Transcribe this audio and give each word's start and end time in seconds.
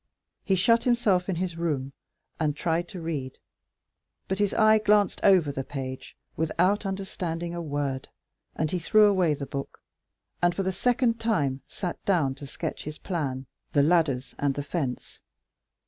He 0.43 0.55
shut 0.55 0.83
himself 0.85 1.29
in 1.29 1.35
his 1.35 1.57
room, 1.57 1.93
and 2.39 2.55
tried 2.57 2.87
to 2.87 2.99
read, 2.99 3.37
but 4.27 4.39
his 4.39 4.51
eye 4.55 4.79
glanced 4.79 5.19
over 5.21 5.51
the 5.51 5.63
page 5.63 6.17
without 6.35 6.87
understanding 6.87 7.53
a 7.53 7.61
word, 7.61 8.09
and 8.55 8.71
he 8.71 8.79
threw 8.79 9.05
away 9.05 9.35
the 9.35 9.45
book, 9.45 9.77
and 10.41 10.55
for 10.55 10.63
the 10.63 10.71
second 10.71 11.19
time 11.19 11.61
sat 11.67 12.03
down 12.03 12.33
to 12.33 12.47
sketch 12.47 12.85
his 12.85 12.97
plan, 12.97 13.45
the 13.73 13.83
ladders 13.83 14.33
and 14.39 14.55
the 14.55 14.63
fence. 14.63 15.21